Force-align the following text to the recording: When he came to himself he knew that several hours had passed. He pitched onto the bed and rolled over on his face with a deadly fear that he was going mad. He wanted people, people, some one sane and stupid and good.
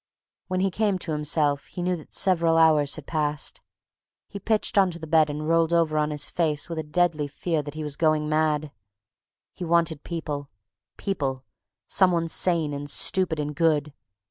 When 0.47 0.61
he 0.61 0.71
came 0.71 0.97
to 0.97 1.11
himself 1.11 1.67
he 1.67 1.83
knew 1.83 1.95
that 1.95 2.11
several 2.11 2.57
hours 2.57 2.95
had 2.95 3.05
passed. 3.05 3.61
He 4.27 4.39
pitched 4.39 4.75
onto 4.75 4.97
the 4.97 5.05
bed 5.05 5.29
and 5.29 5.47
rolled 5.47 5.71
over 5.71 5.95
on 5.99 6.09
his 6.09 6.27
face 6.27 6.67
with 6.67 6.79
a 6.79 6.83
deadly 6.83 7.27
fear 7.27 7.61
that 7.61 7.75
he 7.75 7.83
was 7.83 7.95
going 7.97 8.27
mad. 8.27 8.71
He 9.53 9.63
wanted 9.63 10.01
people, 10.03 10.49
people, 10.97 11.43
some 11.85 12.11
one 12.11 12.29
sane 12.29 12.73
and 12.73 12.89
stupid 12.89 13.39
and 13.39 13.53
good. 13.55 13.93